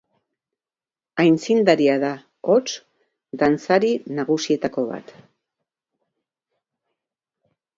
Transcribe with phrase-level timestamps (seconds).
[1.23, 2.09] Aitzindaria da,
[2.53, 2.73] hots,
[3.43, 5.13] dantzari nagusietako bat.